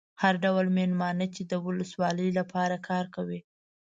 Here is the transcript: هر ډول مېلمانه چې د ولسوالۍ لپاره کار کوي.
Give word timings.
هر 0.21 0.33
ډول 0.43 0.65
مېلمانه 0.77 1.25
چې 1.35 1.41
د 1.51 1.53
ولسوالۍ 1.67 2.29
لپاره 2.39 2.75
کار 2.87 3.05
کوي. 3.15 3.39